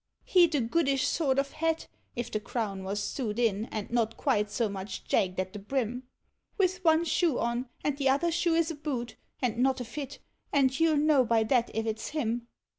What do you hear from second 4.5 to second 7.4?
much jagged at the brim. With one shoe